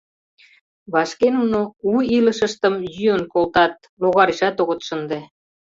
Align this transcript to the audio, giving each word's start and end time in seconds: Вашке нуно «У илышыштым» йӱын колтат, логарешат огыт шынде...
Вашке 0.93 1.27
нуно 1.37 1.59
«У 1.91 1.93
илышыштым» 2.17 2.75
йӱын 2.97 3.23
колтат, 3.33 3.73
логарешат 4.01 4.55
огыт 4.61 4.81
шынде... 4.87 5.19